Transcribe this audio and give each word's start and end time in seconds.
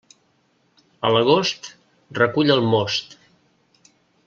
A 1.09 1.11
l'agost, 1.15 1.69
recull 2.21 2.55
el 2.55 2.65
most. 2.73 3.17